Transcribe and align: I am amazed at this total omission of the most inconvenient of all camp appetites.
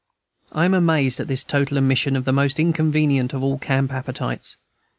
I 0.51 0.65
am 0.65 0.73
amazed 0.73 1.19
at 1.19 1.27
this 1.27 1.43
total 1.43 1.77
omission 1.77 2.15
of 2.15 2.25
the 2.25 2.33
most 2.33 2.59
inconvenient 2.59 3.33
of 3.33 3.43
all 3.43 3.59
camp 3.59 3.93
appetites. 3.93 4.57